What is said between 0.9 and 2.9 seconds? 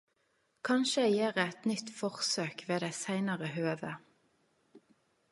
eg gjer eit nytt forsøk ved